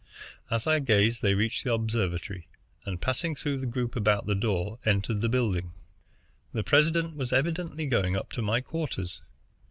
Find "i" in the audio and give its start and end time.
0.65-0.79